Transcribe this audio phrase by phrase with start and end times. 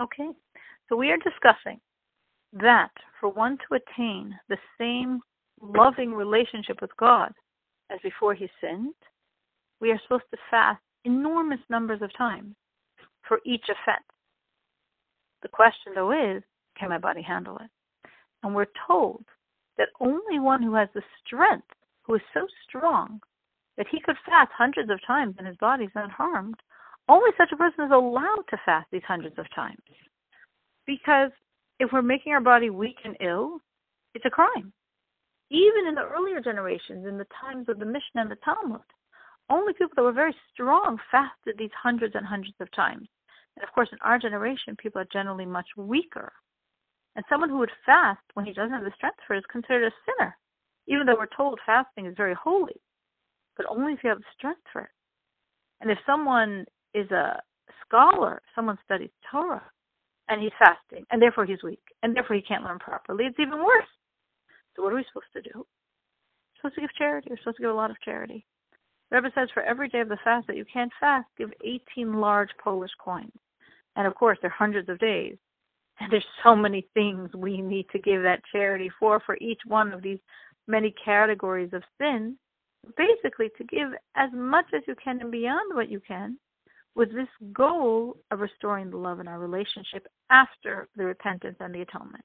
[0.00, 0.28] Okay,
[0.88, 1.80] so we are discussing
[2.52, 5.20] that for one to attain the same
[5.60, 7.32] loving relationship with God
[7.90, 8.94] as before he sinned,
[9.80, 12.54] we are supposed to fast enormous numbers of times
[13.26, 14.04] for each offense.
[15.42, 16.42] The question, though, is
[16.78, 17.70] can my body handle it?
[18.42, 19.24] And we're told
[19.78, 21.68] that only one who has the strength,
[22.02, 23.20] who is so strong
[23.76, 26.56] that he could fast hundreds of times and his body's unharmed,
[27.08, 29.82] only such a person is allowed to fast these hundreds of times.
[30.86, 31.30] Because
[31.78, 33.60] if we're making our body weak and ill,
[34.14, 34.72] it's a crime.
[35.50, 38.80] Even in the earlier generations, in the times of the Mishnah and the Talmud,
[39.48, 43.08] only people that were very strong fasted these hundreds and hundreds of times.
[43.56, 46.32] And of course, in our generation, people are generally much weaker.
[47.14, 49.92] And someone who would fast when he doesn't have the strength for it is considered
[49.92, 50.36] a sinner,
[50.88, 52.76] even though we're told fasting is very holy,
[53.56, 54.90] but only if you have the strength for it.
[55.80, 56.66] And if someone
[56.96, 57.40] is a
[57.84, 59.62] scholar, someone studies Torah,
[60.28, 63.58] and he's fasting, and therefore he's weak, and therefore he can't learn properly, it's even
[63.58, 63.86] worse.
[64.74, 65.58] So what are we supposed to do?
[65.58, 67.28] We're supposed to give charity.
[67.30, 68.44] We're supposed to give a lot of charity.
[69.10, 72.50] Rebbe says for every day of the fast that you can't fast, give 18 large
[72.62, 73.32] Polish coins.
[73.94, 75.36] And of course, there are hundreds of days.
[76.00, 79.92] And there's so many things we need to give that charity for, for each one
[79.92, 80.18] of these
[80.66, 82.36] many categories of sin.
[82.96, 86.36] Basically, to give as much as you can and beyond what you can
[86.96, 91.82] with this goal of restoring the love in our relationship after the repentance and the
[91.82, 92.24] atonement.